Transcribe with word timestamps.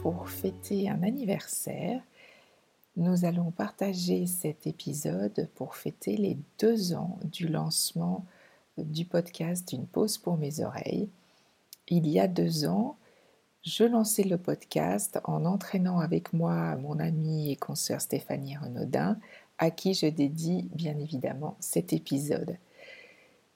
Pour 0.00 0.28
fêter 0.28 0.90
un 0.90 1.04
anniversaire. 1.04 2.02
Nous 2.96 3.24
allons 3.24 3.52
partager 3.52 4.26
cet 4.26 4.66
épisode 4.66 5.48
pour 5.54 5.76
fêter 5.76 6.16
les 6.16 6.36
deux 6.58 6.94
ans 6.94 7.20
du 7.22 7.46
lancement 7.46 8.24
du 8.76 9.04
podcast 9.04 9.72
Une 9.72 9.86
pause 9.86 10.18
pour 10.18 10.36
mes 10.36 10.64
oreilles. 10.64 11.08
Il 11.86 12.08
y 12.08 12.18
a 12.18 12.26
deux 12.26 12.66
ans, 12.66 12.96
je 13.62 13.84
lançais 13.84 14.24
le 14.24 14.36
podcast 14.36 15.20
en 15.22 15.44
entraînant 15.44 16.00
avec 16.00 16.32
moi 16.32 16.74
mon 16.76 16.98
amie 16.98 17.52
et 17.52 17.56
consoeur 17.56 18.00
Stéphanie 18.00 18.56
Renaudin, 18.56 19.16
à 19.58 19.70
qui 19.70 19.94
je 19.94 20.06
dédie 20.06 20.68
bien 20.74 20.98
évidemment 20.98 21.56
cet 21.60 21.92
épisode. 21.92 22.56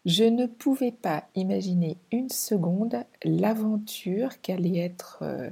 Je 0.05 0.23
ne 0.23 0.47
pouvais 0.47 0.92
pas 0.92 1.25
imaginer 1.34 1.97
une 2.12 2.30
seconde 2.30 3.05
l'aventure 3.25 4.41
qu'allait 4.41 4.78
être 4.78 5.19
euh, 5.23 5.50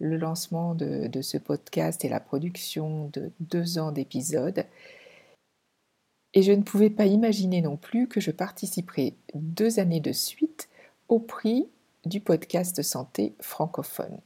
le 0.00 0.16
lancement 0.16 0.74
de, 0.74 1.22
ce 1.22 1.38
podcast 1.38 2.04
et 2.04 2.08
la 2.08 2.20
production 2.20 3.10
de 3.12 3.30
deux 3.40 3.78
ans 3.78 3.92
d'épisodes. 3.92 4.66
Et 6.34 6.42
je 6.42 6.52
ne 6.52 6.62
pouvais 6.62 6.90
pas 6.90 7.06
imaginer 7.06 7.62
non 7.62 7.76
plus 7.76 8.08
que 8.08 8.20
je 8.20 8.30
participerais 8.30 9.14
deux 9.34 9.78
années 9.78 10.00
de 10.00 10.12
suite 10.12 10.68
au 11.08 11.20
prix 11.20 11.68
du 12.04 12.20
podcast 12.20 12.82
santé 12.82 13.34
francophone. 13.40 14.18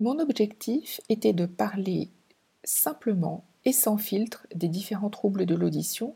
Mon 0.00 0.18
objectif 0.18 1.00
était 1.08 1.32
de 1.32 1.46
parler 1.46 2.08
simplement 2.62 3.44
et 3.64 3.72
sans 3.72 3.96
filtre 3.96 4.46
des 4.54 4.68
différents 4.68 5.10
troubles 5.10 5.46
de 5.46 5.54
l'audition 5.54 6.14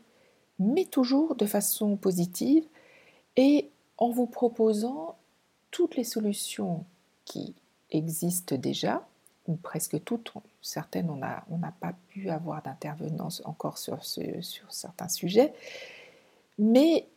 mais 0.59 0.85
toujours 0.85 1.35
de 1.35 1.45
façon 1.45 1.95
positive 1.95 2.65
et 3.37 3.69
en 3.97 4.09
vous 4.09 4.27
proposant 4.27 5.17
toutes 5.71 5.95
les 5.95 6.03
solutions 6.03 6.85
existent 7.91 8.55
déjà, 8.55 9.07
ou 9.47 9.55
presque 9.55 10.03
toutes, 10.03 10.31
certaines 10.61 11.09
on 11.09 11.57
n'a 11.57 11.73
pas 11.79 11.93
pu 12.09 12.29
avoir 12.29 12.61
d'intervenance 12.61 13.41
encore 13.45 13.77
sur, 13.77 14.03
sur 14.05 14.71
certains 14.71 15.09
sujets, 15.09 15.53
mais 16.57 17.07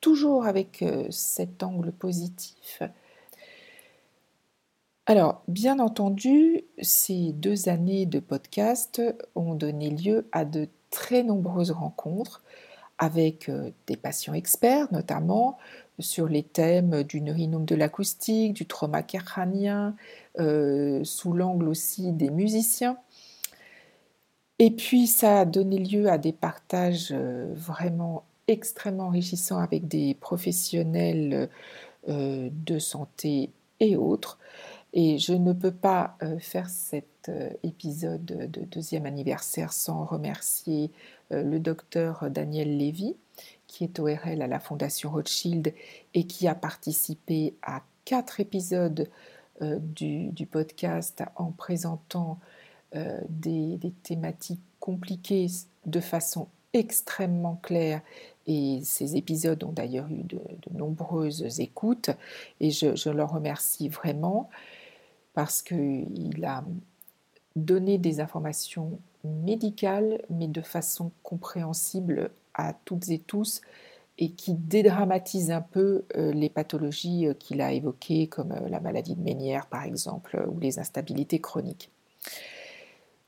toujours 0.00 0.46
avec 0.46 0.82
euh, 0.82 1.06
cet 1.10 1.62
angle 1.62 1.92
positif. 1.92 2.82
Alors, 5.06 5.42
bien 5.48 5.78
entendu, 5.78 6.64
ces 6.82 7.32
deux 7.32 7.68
années 7.68 8.06
de 8.06 8.20
podcast 8.20 9.02
ont 9.34 9.54
donné 9.54 9.90
lieu 9.90 10.28
à 10.32 10.44
de 10.44 10.68
très 10.90 11.22
nombreuses 11.22 11.70
rencontres 11.70 12.42
avec 12.98 13.48
euh, 13.48 13.70
des 13.86 13.96
patients 13.96 14.34
experts, 14.34 14.88
notamment 14.92 15.58
sur 16.00 16.28
les 16.28 16.42
thèmes 16.42 17.02
du 17.02 17.20
neurinome 17.20 17.64
de 17.64 17.74
l'acoustique, 17.74 18.52
du 18.52 18.66
trauma 18.66 19.02
crânien, 19.02 19.96
euh, 20.38 21.02
sous 21.04 21.32
l'angle 21.32 21.68
aussi 21.68 22.12
des 22.12 22.30
musiciens. 22.30 22.98
Et 24.58 24.70
puis 24.70 25.06
ça 25.06 25.40
a 25.40 25.44
donné 25.44 25.78
lieu 25.78 26.08
à 26.08 26.18
des 26.18 26.32
partages 26.32 27.10
euh, 27.12 27.52
vraiment 27.54 28.24
extrêmement 28.48 29.06
enrichissants 29.06 29.58
avec 29.58 29.88
des 29.88 30.14
professionnels 30.14 31.50
de 32.06 32.78
santé 32.78 33.50
et 33.78 33.96
autres. 33.96 34.38
Et 34.92 35.18
je 35.18 35.32
ne 35.34 35.52
peux 35.52 35.72
pas 35.72 36.16
faire 36.40 36.68
cet 36.70 37.30
épisode 37.62 38.24
de 38.24 38.60
deuxième 38.62 39.06
anniversaire 39.06 39.72
sans 39.72 40.04
remercier 40.04 40.90
euh, 41.32 41.42
le 41.42 41.58
docteur 41.60 42.30
Daniel 42.30 42.76
Lévy, 42.76 43.16
qui 43.66 43.84
est 43.84 43.98
ORL 43.98 44.42
à 44.42 44.46
la 44.46 44.58
Fondation 44.58 45.10
Rothschild 45.10 45.74
et 46.14 46.24
qui 46.24 46.48
a 46.48 46.54
participé 46.54 47.54
à 47.62 47.82
quatre 48.04 48.40
épisodes 48.40 49.08
euh, 49.60 49.78
du, 49.80 50.46
podcast 50.50 51.22
en 51.36 51.50
présentant 51.50 52.38
euh, 52.96 53.20
des, 53.28 53.78
thématiques 54.02 54.62
compliquées 54.80 55.48
de 55.84 56.00
façon 56.00 56.48
extrêmement 56.72 57.56
claire. 57.62 58.00
Et 58.46 58.80
ces 58.82 59.16
épisodes 59.16 59.62
ont 59.64 59.72
d'ailleurs 59.72 60.08
eu 60.08 60.22
de, 60.22 60.40
nombreuses 60.72 61.60
écoutes. 61.60 62.10
Et 62.60 62.70
je, 62.70 62.96
je 62.96 63.10
le 63.10 63.24
remercie 63.24 63.88
vraiment 63.88 64.48
parce 65.34 65.62
qu'il 65.62 66.44
a 66.44 66.64
donné 67.56 67.98
des 67.98 68.20
informations 68.20 68.98
médicale, 69.24 70.22
mais 70.30 70.48
de 70.48 70.60
façon 70.60 71.12
compréhensible 71.22 72.30
à 72.54 72.72
toutes 72.84 73.08
et 73.08 73.18
tous, 73.18 73.60
et 74.18 74.30
qui 74.30 74.54
dédramatise 74.54 75.50
un 75.50 75.60
peu 75.60 76.04
euh, 76.16 76.32
les 76.32 76.48
pathologies 76.48 77.26
euh, 77.26 77.34
qu'il 77.34 77.60
a 77.60 77.72
évoquées, 77.72 78.26
comme 78.26 78.52
euh, 78.52 78.68
la 78.68 78.80
maladie 78.80 79.14
de 79.14 79.22
Ménière 79.22 79.66
par 79.66 79.84
exemple, 79.84 80.44
ou 80.50 80.58
les 80.58 80.78
instabilités 80.78 81.40
chroniques. 81.40 81.90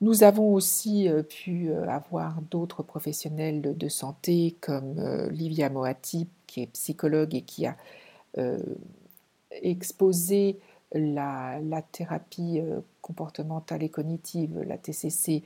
Nous 0.00 0.22
avons 0.22 0.54
aussi 0.54 1.10
pu 1.28 1.70
avoir 1.74 2.40
d'autres 2.40 2.82
professionnels 2.82 3.60
de, 3.60 3.88
santé 3.90 4.56
comme 4.62 4.98
Livia 5.30 5.68
Moati, 5.68 6.26
qui 6.46 6.62
est 6.62 6.68
psychologue 6.68 7.34
et 7.34 7.42
qui 7.42 7.66
a 7.66 7.76
exposé 9.50 10.58
la, 10.92 11.60
thérapie 11.92 12.60
comportementale 13.00 13.82
et 13.82 13.88
cognitive, 13.88 14.60
la 14.60 14.78
TCC, 14.78 15.42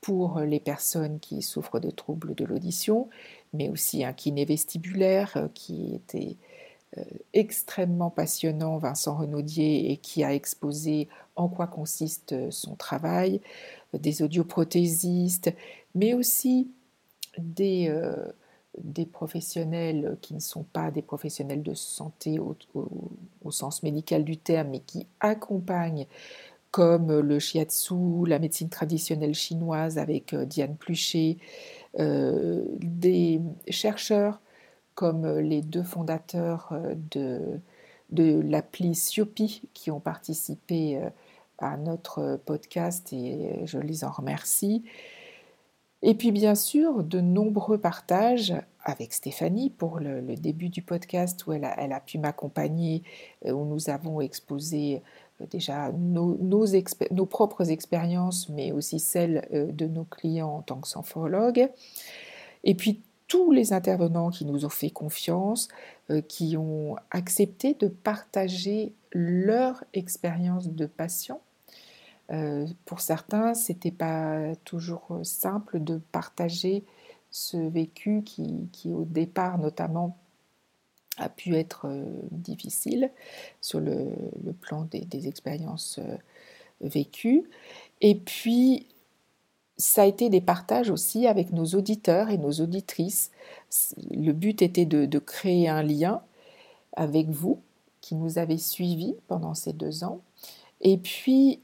pour 0.00 0.40
les 0.40 0.60
personnes 0.60 1.18
qui 1.20 1.42
souffrent 1.42 1.80
de 1.80 1.90
troubles 1.90 2.34
de 2.34 2.44
l'audition, 2.44 3.08
mais 3.52 3.68
aussi 3.68 4.04
un 4.04 4.12
kiné 4.12 4.44
vestibulaire 4.44 5.36
euh, 5.36 5.48
qui 5.54 5.94
était 5.94 6.36
euh, 6.96 7.02
extrêmement 7.32 8.10
passionnant, 8.10 8.78
Vincent 8.78 9.16
Renaudier, 9.16 9.90
et 9.90 9.96
qui 9.96 10.24
a 10.24 10.34
exposé 10.34 11.08
en 11.36 11.48
quoi 11.48 11.66
consiste 11.66 12.32
euh, 12.32 12.50
son 12.50 12.74
travail, 12.74 13.40
des 13.94 14.22
audioprothésistes, 14.22 15.52
mais 15.94 16.14
aussi 16.14 16.70
des, 17.38 17.90
des 18.82 19.06
professionnels 19.06 20.16
qui 20.20 20.34
ne 20.34 20.40
sont 20.40 20.62
pas 20.62 20.90
des 20.90 21.02
professionnels 21.02 21.62
de 21.62 21.74
santé 21.74 22.38
au, 22.38 23.50
sens 23.50 23.82
médical 23.82 24.24
du 24.24 24.36
terme, 24.36 24.68
mais 24.70 24.80
qui 24.80 25.06
accompagnent 25.20 26.06
comme 26.70 27.20
le 27.20 27.38
shiatsu, 27.38 28.26
la 28.26 28.38
médecine 28.38 28.68
traditionnelle 28.68 29.34
chinoise 29.34 29.98
avec 29.98 30.34
euh, 30.34 30.44
Diane 30.44 30.76
Pluchet, 30.76 31.38
euh, 31.98 32.62
des 32.80 33.40
chercheurs 33.70 34.40
comme 34.94 35.38
les 35.38 35.62
deux 35.62 35.82
fondateurs 35.82 36.68
euh, 36.72 36.94
de, 37.10 37.40
de 38.10 38.40
l'appli 38.40 38.94
Siopi 38.94 39.62
qui 39.72 39.90
ont 39.90 40.00
participé 40.00 41.00
à 41.58 41.76
notre 41.76 42.38
podcast 42.44 43.12
et 43.12 43.62
je 43.64 43.78
les 43.78 44.04
en 44.04 44.10
remercie. 44.10 44.84
Et 46.02 46.14
puis 46.14 46.30
bien 46.30 46.54
sûr, 46.54 47.02
de 47.02 47.20
nombreux 47.20 47.78
partages 47.78 48.54
avec 48.84 49.12
Stéphanie 49.12 49.70
pour 49.70 49.98
le, 49.98 50.22
début 50.36 50.68
du 50.68 50.80
podcast 50.80 51.46
où 51.46 51.52
elle 51.52 51.64
a, 51.64 52.00
pu 52.00 52.18
m'accompagner, 52.18 53.02
où 53.44 53.64
nous 53.64 53.90
avons 53.90 54.20
exposé 54.20 55.02
déjà 55.46 55.92
nos, 55.92 56.36
nos, 56.36 57.26
propres 57.26 57.70
expériences, 57.70 58.48
mais 58.48 58.72
aussi 58.72 58.98
celles 58.98 59.46
euh, 59.52 59.70
de 59.70 59.86
nos 59.86 60.04
clients 60.04 60.56
en 60.56 60.62
tant 60.62 60.80
que 60.80 60.88
sophrologues. 60.88 61.68
Et 62.64 62.74
puis 62.74 63.02
tous 63.28 63.52
les 63.52 63.72
intervenants 63.72 64.30
qui 64.30 64.44
nous 64.44 64.64
ont 64.64 64.70
fait 64.70 64.90
confiance, 64.90 65.68
euh, 66.10 66.22
qui 66.22 66.56
ont 66.56 66.96
accepté 67.10 67.74
de 67.74 67.88
partager 67.88 68.94
leur 69.12 69.84
expérience 69.92 70.68
de 70.68 70.86
patient. 70.86 71.40
Euh, 72.30 72.66
pour 72.84 73.00
certains, 73.00 73.54
c'était 73.54 73.90
pas 73.90 74.54
toujours 74.64 75.18
simple 75.22 75.82
de 75.82 76.00
partager 76.12 76.84
ce 77.30 77.56
vécu 77.56 78.22
qui, 78.22 78.92
au 78.92 79.04
départ 79.04 79.58
notamment 79.58 80.16
a 81.18 81.28
pu 81.28 81.56
être 81.56 81.86
euh, 81.86 82.04
difficile 82.30 83.10
sur 83.60 83.80
le, 83.80 84.06
plan 84.60 84.84
des, 84.84 85.26
expériences 85.26 85.98
euh, 85.98 86.16
vécues. 86.80 87.44
Et 88.00 88.14
puis, 88.14 88.86
ça 89.76 90.02
a 90.02 90.06
été 90.06 90.30
des 90.30 90.40
partages 90.40 90.90
aussi 90.90 91.26
avec 91.26 91.52
nos 91.52 91.64
auditeurs 91.66 92.30
et 92.30 92.38
nos 92.38 92.52
auditrices. 92.52 93.30
Le 94.10 94.32
but 94.32 94.62
était 94.62 94.86
de, 94.86 95.18
créer 95.18 95.68
un 95.68 95.82
lien 95.82 96.22
avec 96.94 97.28
vous 97.28 97.60
qui 98.00 98.14
nous 98.14 98.38
avez 98.38 98.58
suivis 98.58 99.16
pendant 99.26 99.54
ces 99.54 99.72
deux 99.72 100.04
ans. 100.04 100.20
Et 100.80 100.98
puis, 100.98 101.60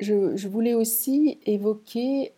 je, 0.00 0.48
voulais 0.48 0.74
aussi 0.74 1.38
évoquer, 1.46 2.32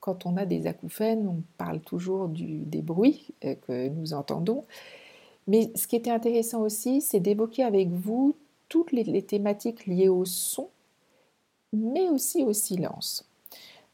quand 0.00 0.26
on 0.26 0.36
a 0.36 0.46
des 0.46 0.66
acouphènes, 0.66 1.26
on 1.28 1.42
parle 1.58 1.80
toujours 1.80 2.28
des 2.28 2.82
bruits 2.82 3.28
euh, 3.44 3.54
que 3.66 3.88
nous 3.88 4.14
entendons. 4.14 4.64
Mais 5.46 5.72
ce 5.74 5.86
qui 5.86 5.96
était 5.96 6.10
intéressant 6.10 6.62
aussi, 6.62 7.00
c'est 7.00 7.20
d'évoquer 7.20 7.64
avec 7.64 7.88
vous 7.88 8.36
toutes 8.68 8.92
les, 8.92 9.22
thématiques 9.22 9.86
liées 9.86 10.08
au 10.08 10.24
son, 10.24 10.68
mais 11.72 12.08
aussi 12.08 12.44
au 12.44 12.52
silence. 12.52 13.28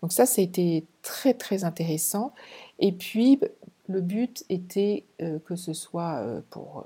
Donc 0.02 0.12
ça, 0.12 0.26
c'était 0.26 0.84
très 1.00 1.32
très 1.32 1.64
intéressant. 1.64 2.34
Et 2.78 2.92
puis, 2.92 3.40
le 3.88 4.00
but 4.00 4.44
était 4.50 5.04
euh, 5.22 5.38
que 5.38 5.56
ce 5.56 5.72
soit 5.72 6.16
euh, 6.16 6.40
pour 6.50 6.84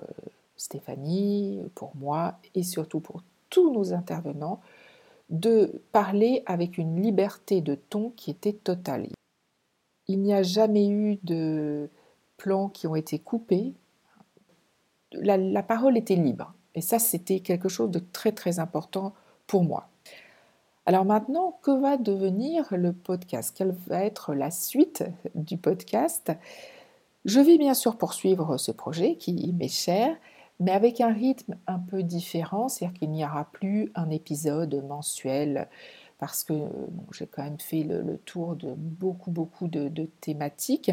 Stéphanie, 0.56 1.60
pour 1.74 1.96
moi, 1.96 2.38
et 2.54 2.62
surtout 2.62 3.00
pour 3.00 3.22
tous 3.48 3.72
nos 3.72 3.92
intervenants 3.92 4.60
de 5.30 5.80
parler 5.92 6.42
avec 6.46 6.76
une 6.76 7.00
liberté 7.00 7.60
de 7.60 7.74
ton 7.74 8.10
qui 8.10 8.30
était 8.30 8.52
totale. 8.52 9.08
Il 10.08 10.20
n'y 10.20 10.34
a 10.34 10.42
jamais 10.42 10.88
eu 10.88 11.18
de 11.22 11.88
plans 12.36 12.68
qui 12.68 12.86
ont 12.86 12.96
été 12.96 13.18
coupés. 13.18 13.72
La, 15.12 15.62
parole 15.62 15.96
était 15.96 16.16
libre. 16.16 16.52
Et 16.74 16.80
ça, 16.80 16.98
c'était 16.98 17.40
quelque 17.40 17.68
chose 17.68 17.90
de 17.90 18.00
très 18.00 18.32
très 18.32 18.58
important 18.58 19.14
pour 19.46 19.64
moi. 19.64 19.88
Alors 20.86 21.04
maintenant, 21.04 21.58
que 21.62 21.70
va 21.70 21.96
devenir 21.96 22.66
le 22.72 22.92
podcast? 22.92 23.54
Quelle 23.56 23.74
va 23.86 24.04
être 24.04 24.34
la 24.34 24.50
suite 24.50 25.04
du 25.34 25.56
podcast? 25.56 26.32
Je 27.24 27.38
vais 27.38 27.58
bien 27.58 27.74
sûr 27.74 27.96
poursuivre 27.96 28.56
ce 28.56 28.72
projet 28.72 29.16
qui 29.16 29.52
m'est 29.52 29.68
cher, 29.68 30.16
mais 30.60 30.72
avec 30.72 31.00
un 31.00 31.12
rythme 31.12 31.56
un 31.66 31.78
peu 31.78 32.02
différent, 32.02 32.68
c'est-à-dire 32.68 32.98
qu'il 32.98 33.10
n'y 33.10 33.24
aura 33.24 33.50
plus 33.50 33.90
un 33.94 34.10
épisode 34.10 34.84
mensuel 34.86 35.68
parce 36.18 36.44
que 36.44 36.52
j'ai 37.12 37.26
quand 37.26 37.42
même 37.42 37.58
fait 37.58 37.82
le, 37.82 38.18
tour 38.18 38.54
de 38.54 38.74
beaucoup 38.76 39.30
beaucoup 39.30 39.68
de, 39.68 39.88
thématiques, 40.20 40.92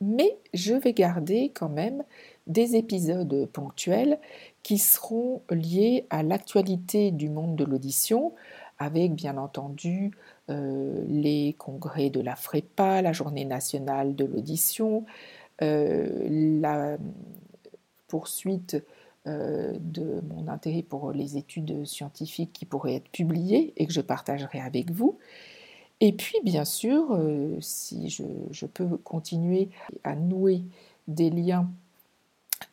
mais 0.00 0.36
je 0.52 0.74
vais 0.74 0.92
garder 0.92 1.52
quand 1.54 1.68
même 1.68 2.02
des 2.48 2.74
épisodes 2.74 3.46
ponctuels 3.52 4.18
qui 4.64 4.78
seront 4.78 5.40
liés 5.50 6.06
à 6.10 6.24
l'actualité 6.24 7.12
du 7.12 7.30
monde 7.30 7.54
de 7.54 7.64
l'audition, 7.64 8.34
avec 8.78 9.14
bien 9.14 9.38
entendu 9.38 10.10
euh, 10.50 11.04
les 11.08 11.54
congrès 11.56 12.10
de 12.10 12.20
la 12.20 12.34
FREPA, 12.34 13.02
la 13.02 13.12
journée 13.12 13.44
nationale 13.44 14.16
de 14.16 14.24
l'audition, 14.24 15.06
euh, 15.62 16.58
la 16.60 16.98
poursuite 18.08 18.76
euh, 19.26 19.76
de 19.80 20.22
mon 20.28 20.48
intérêt 20.48 20.82
pour 20.82 21.12
les 21.12 21.36
études 21.36 21.84
scientifiques 21.84 22.52
qui 22.52 22.64
pourraient 22.64 22.94
être 22.94 23.08
publiées 23.08 23.72
et 23.76 23.86
que 23.86 23.92
je 23.92 24.00
partagerai 24.00 24.60
avec 24.60 24.90
vous. 24.90 25.18
Et 26.00 26.12
puis, 26.12 26.36
bien 26.44 26.66
sûr, 26.66 27.18
si 27.60 28.10
je, 28.10 28.24
je, 28.50 28.66
peux 28.66 28.98
continuer 28.98 29.70
à 30.04 30.14
nouer 30.14 30.62
des 31.08 31.30
liens 31.30 31.70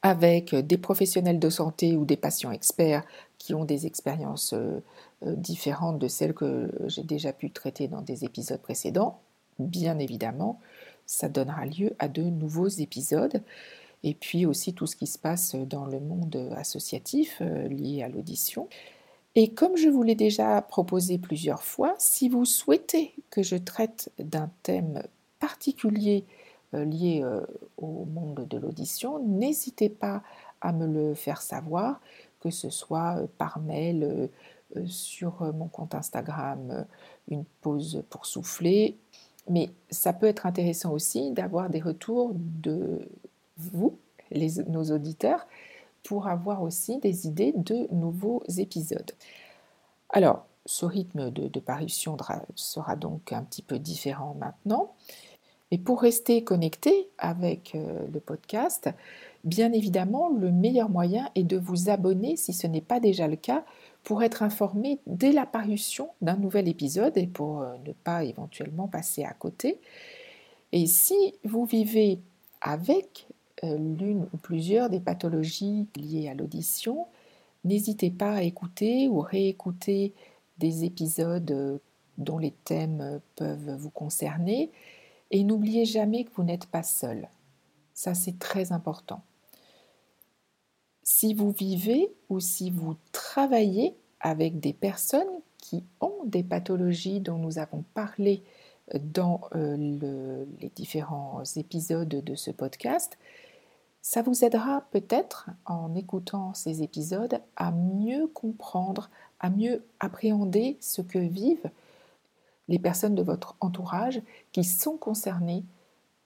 avec 0.01 0.53
des 0.53 0.77
professionnels 0.77 1.39
de 1.39 1.49
santé 1.49 1.95
ou 1.95 2.05
des 2.05 2.17
patients 2.17 2.51
experts 2.51 3.03
qui 3.37 3.53
ont 3.53 3.65
des 3.65 3.85
expériences 3.85 4.53
euh, 4.53 4.81
différentes 5.35 5.99
de 5.99 6.07
celles 6.07 6.33
que 6.33 6.71
j'ai 6.87 7.03
déjà 7.03 7.33
pu 7.33 7.49
traiter 7.51 7.87
dans 7.87 8.01
des 8.01 8.23
épisodes 8.25 8.61
précédents, 8.61 9.19
bien 9.59 9.99
évidemment, 9.99 10.59
ça 11.05 11.29
donnera 11.29 11.65
lieu 11.65 11.93
à 11.99 12.07
de 12.07 12.21
nouveaux 12.21 12.67
épisodes. 12.67 13.41
Et 14.03 14.13
puis 14.13 14.45
aussi 14.45 14.73
tout 14.73 14.85
ce 14.85 14.95
qui 14.95 15.07
se 15.07 15.17
passe 15.17 15.55
dans 15.55 15.85
le 15.85 15.99
monde 15.99 16.51
associatif 16.57 17.37
euh, 17.41 17.67
lié 17.67 18.03
à 18.03 18.09
l'audition. 18.09 18.67
Et 19.35 19.53
comme 19.53 19.77
je 19.77 19.89
vous 19.89 20.03
l'ai 20.03 20.15
déjà 20.15 20.61
proposé 20.61 21.17
plusieurs 21.17 21.63
fois, 21.63 21.95
si 21.97 22.29
vous 22.29 22.45
souhaitez 22.45 23.15
que 23.29 23.41
je 23.41 23.55
traite 23.55 24.11
d'un 24.19 24.51
thème 24.61 25.03
particulier 25.39 26.25
euh, 26.73 26.85
lié 26.85 27.25
au 27.77 28.05
monde 28.05 28.47
de 28.47 28.57
l'audition, 28.57 29.19
n'hésitez 29.19 29.89
pas 29.89 30.21
à 30.61 30.71
me 30.71 30.85
le 30.85 31.13
faire 31.15 31.41
savoir, 31.41 31.99
que 32.39 32.49
ce 32.51 32.69
soit 32.69 33.21
par 33.37 33.59
mail, 33.59 34.29
euh, 34.77 34.85
sur 34.87 35.41
euh, 35.41 35.51
mon 35.51 35.67
compte 35.67 35.95
Instagram 35.95 36.69
euh, 36.71 36.83
une 37.29 37.45
pause 37.61 38.03
pour 38.09 38.25
souffler. 38.25 38.97
Mais 39.49 39.69
ça 39.89 40.13
peut 40.13 40.25
être 40.25 40.45
intéressant 40.45 40.91
aussi 40.93 41.31
d'avoir 41.31 41.69
des 41.69 41.81
retours 41.81 42.31
de 42.33 43.07
vous, 43.57 43.97
nos 44.67 44.91
auditeurs, 44.91 45.47
pour 46.03 46.27
avoir 46.27 46.61
aussi 46.61 46.99
des 46.99 47.27
idées 47.27 47.53
de 47.55 47.87
nouveaux 47.91 48.43
épisodes. 48.57 49.11
Alors, 50.09 50.45
ce 50.65 50.85
rythme 50.85 51.29
de, 51.31 51.47
de 51.47 51.59
parution 51.59 52.17
sera 52.55 52.95
donc 52.95 53.31
un 53.31 53.43
petit 53.43 53.61
peu 53.61 53.79
différent 53.79 54.35
maintenant. 54.39 54.93
Et 55.71 55.77
pour 55.77 56.01
rester 56.01 56.43
connecté 56.43 57.09
avec 57.17 57.73
le 57.73 58.19
podcast, 58.19 58.89
bien 59.43 59.73
évidemment, 59.73 60.29
le 60.29 60.51
meilleur 60.51 60.89
moyen 60.89 61.29
est 61.35 61.43
de 61.43 61.57
vous 61.57 61.89
abonner, 61.89 62.35
si 62.35 62.53
ce 62.53 62.67
n'est 62.67 62.81
pas 62.81 62.99
déjà 62.99 63.27
le 63.27 63.35
cas, 63.35 63.65
pour 64.03 64.23
être 64.23 64.43
informé 64.43 64.99
dès 65.07 65.31
la 65.31 65.45
parution 65.45 66.09
d'un 66.21 66.35
nouvel 66.35 66.67
épisode 66.67 67.17
et 67.17 67.27
pour 67.27 67.61
euh, 67.61 67.75
ne 67.85 67.93
pas 67.93 68.23
éventuellement 68.23 68.87
passer 68.87 69.23
à 69.23 69.33
côté. 69.33 69.79
Et 70.71 70.87
si 70.87 71.35
vous 71.43 71.65
vivez 71.65 72.19
avec 72.61 73.27
euh, 73.29 73.32
l'une 73.63 74.27
ou 74.33 74.37
plusieurs 74.37 74.89
des 74.89 74.99
pathologies 74.99 75.87
liées 75.95 76.29
à 76.29 76.33
l'audition, 76.33 77.07
n'hésitez 77.63 78.11
pas 78.11 78.35
à 78.35 78.41
écouter 78.43 79.07
ou 79.07 79.19
réécouter 79.19 80.13
des 80.57 80.83
épisodes 80.83 81.51
euh, 81.51 81.77
dont 82.17 82.37
les 82.37 82.51
thèmes 82.51 83.19
peuvent 83.35 83.75
vous 83.75 83.89
concerner. 83.89 84.71
Et 85.31 85.43
n'oubliez 85.43 85.85
jamais 85.85 86.25
que 86.25 86.31
vous 86.35 86.43
n'êtes 86.43 86.67
pas 86.67 86.83
seul. 86.83 87.27
Ça, 87.93 88.13
c'est 88.13 88.37
très 88.37 88.71
important. 88.71 89.21
Si 91.01 91.33
vous 91.33 91.51
vivez 91.51 92.11
ou 92.29 92.39
si 92.39 92.69
vous 92.69 92.95
travaillez 93.11 93.95
avec 94.19 94.59
des 94.59 94.73
personnes 94.73 95.41
qui 95.57 95.83
ont 96.01 96.23
des 96.25 96.43
pathologies 96.43 97.19
dont 97.19 97.37
nous 97.37 97.57
avons 97.57 97.83
parlé 97.93 98.43
dans 99.01 99.41
euh, 99.55 100.45
les 100.59 100.69
différents 100.69 101.43
épisodes 101.55 102.07
de 102.07 102.35
ce 102.35 102.51
podcast, 102.51 103.17
ça 104.03 104.21
vous 104.21 104.43
aidera 104.43 104.83
peut-être 104.91 105.49
en 105.65 105.95
écoutant 105.95 106.53
ces 106.53 106.83
épisodes 106.83 107.39
à 107.55 107.71
mieux 107.71 108.27
comprendre, 108.27 109.09
à 109.39 109.49
mieux 109.49 109.85
appréhender 110.01 110.77
ce 110.81 111.01
que 111.01 111.17
vivent 111.17 111.71
les 112.67 112.79
personnes 112.79 113.15
de 113.15 113.23
votre 113.23 113.55
entourage 113.61 114.21
qui 114.51 114.65
sont 114.65 114.97
concernées 114.97 115.63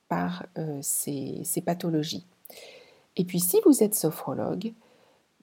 par 0.09 0.47
euh, 0.57 0.79
ces 0.81 1.63
pathologies. 1.63 2.25
Et 3.15 3.25
puis 3.25 3.39
si 3.39 3.59
vous 3.63 3.83
êtes 3.83 3.95
sophrologue, 3.95 4.73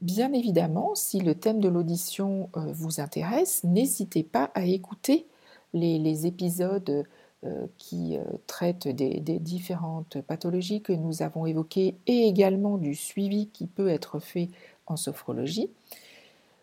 bien 0.01 0.33
évidemment, 0.33 0.97
si 0.97 1.21
le 1.21 1.37
thème 1.37 1.61
de 1.61 1.69
l'audition 1.69 2.51
euh, 2.57 2.73
vous 2.73 3.01
intéresse, 3.01 3.63
n'hésitez 3.63 4.25
pas 4.25 4.50
à 4.55 4.64
écouter 4.64 5.26
les, 5.73 6.26
épisodes 6.26 7.07
qui 7.79 8.17
euh, 8.17 8.23
traitent 8.47 8.89
des, 8.89 9.21
différentes 9.39 10.21
pathologies 10.23 10.83
que 10.83 10.93
nous 10.93 11.23
avons 11.23 11.47
évoquées 11.47 11.97
et 12.07 12.27
également 12.27 12.79
du 12.79 12.95
suivi 12.95 13.49
qui 13.49 13.67
peut 13.67 13.89
être 13.89 14.19
fait 14.19 14.51
en 14.87 14.97
sophrologie. 14.97 15.71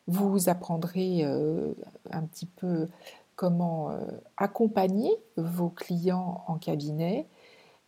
Vous 0.08 0.50
apprendrez 0.50 1.24
un 1.24 2.24
petit 2.24 2.48
peu 2.48 2.88
comment 3.36 3.92
accompagner 4.36 5.12
vos 5.38 5.70
clients 5.70 6.44
en 6.48 6.56
cabinet 6.56 7.28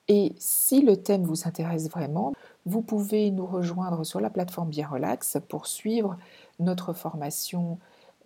et 0.08 0.34
si 0.38 0.82
le 0.82 0.98
thème 0.98 1.24
vous 1.24 1.48
intéresse 1.48 1.90
vraiment, 1.90 2.34
vous 2.66 2.82
pouvez 2.82 3.32
nous 3.32 3.46
rejoindre 3.46 4.04
sur 4.04 4.20
la 4.20 4.30
plateforme 4.30 4.70
Bien 4.70 4.88
Relax 4.88 5.38
pour 5.48 5.68
suivre 5.68 6.18
notre 6.60 6.94
formation 6.94 7.80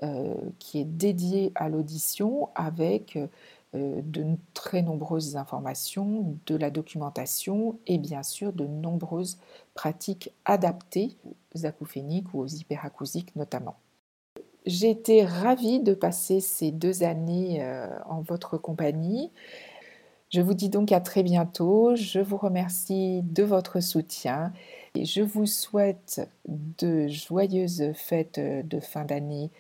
euh, 0.04 0.36
qui 0.60 0.80
est 0.80 0.86
dédiée 0.86 1.52
à 1.56 1.70
l'audition 1.70 2.50
avec 2.56 3.16
euh, 3.16 3.28
de 3.74 4.26
très 4.54 4.82
nombreuses 4.82 5.36
informations, 5.36 6.38
de 6.46 6.56
la 6.56 6.72
documentation 6.72 7.78
et 7.86 7.98
bien 7.98 8.24
sûr 8.24 8.54
de 8.54 8.66
nombreuses 8.66 9.38
pratiques 9.74 10.32
adaptées 10.46 11.18
aux 11.56 11.66
acouphéniques 11.66 12.34
ou 12.34 12.40
aux 12.40 12.48
hyperacousiques 12.48 13.36
notamment. 13.36 13.76
J'ai 14.66 14.90
été 14.90 15.24
ravie 15.24 15.80
de 15.80 15.94
passer 15.94 16.42
ces 16.42 16.72
deux 16.72 17.04
années 17.04 17.64
euh, 17.64 17.88
en 18.06 18.20
votre 18.22 18.58
compagnie. 18.58 19.32
Je 20.30 20.42
vous 20.42 20.54
dis 20.54 20.68
donc 20.68 20.92
à 20.92 21.00
très 21.00 21.24
bientôt. 21.24 21.96
Je 21.96 22.20
vous 22.20 22.36
remercie 22.36 23.22
de 23.24 23.44
votre 23.44 23.80
soutien 23.80 24.52
et 24.94 25.06
je 25.06 25.22
vous 25.22 25.46
souhaite 25.46 26.30
de 26.48 27.08
joyeuses 27.08 27.94
fêtes 27.94 28.40
de 28.40 28.80
fin 28.82 29.06
d'année. 29.06 29.52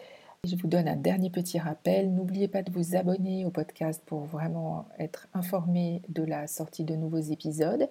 Je 0.45 0.55
vous 0.55 0.67
donne 0.67 0.87
un 0.87 0.95
dernier 0.95 1.29
petit 1.29 1.59
rappel. 1.59 2.13
N'oubliez 2.13 2.47
pas 2.47 2.61
de 2.61 2.71
vous 2.71 2.95
abonner 2.95 3.45
au 3.45 3.49
podcast 3.49 4.01
pour 4.05 4.21
vraiment 4.21 4.87
être 4.99 5.27
informé 5.33 6.01
de 6.09 6.23
la 6.23 6.47
sortie 6.47 6.83
de 6.83 6.95
nouveaux 6.95 7.17
épisodes 7.17 7.89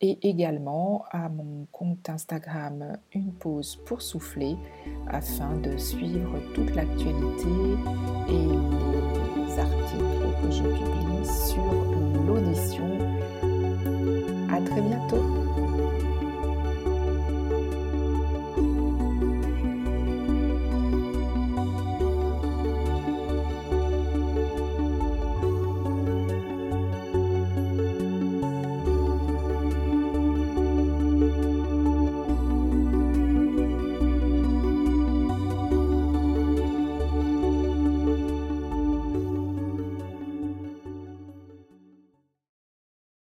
et 0.00 0.28
également 0.28 1.04
à 1.10 1.28
mon 1.28 1.66
compte 1.72 2.08
Instagram 2.08 2.98
Une 3.14 3.32
pause 3.32 3.76
pour 3.86 4.02
souffler 4.02 4.56
afin 5.08 5.56
de 5.56 5.76
suivre 5.76 6.38
toute 6.54 6.74
l'actualité 6.74 7.48
et 8.28 8.46
les 9.36 9.58
articles 9.58 10.42
que 10.42 10.50
je 10.50 10.62
publie 10.62 11.26
sur 11.48 11.64
l'audition. 12.26 12.98
À 14.52 14.60
très 14.60 14.82
bientôt. 14.82 15.37